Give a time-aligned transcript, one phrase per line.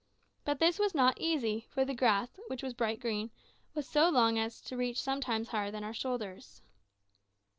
[0.45, 3.29] But this was not easy, for the grass, which was bright green,
[3.75, 6.63] was so long as to reach sometimes higher than our shoulders.